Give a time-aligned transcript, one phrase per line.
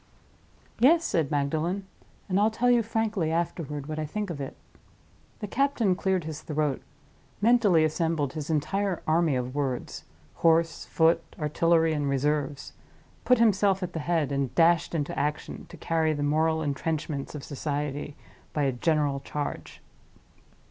[0.79, 1.85] "Yes," said Magdalen;
[2.27, 4.57] "and I'll tell you frankly afterward what I think of it."
[5.41, 6.81] The captain cleared his throat;
[7.39, 12.73] mentally assembled his entire army of words—horse, foot, artillery, and reserves;
[13.25, 17.43] put himself at the head; and dashed into action, to carry the moral intrenchments of
[17.43, 18.15] Society
[18.53, 19.83] by a general charge.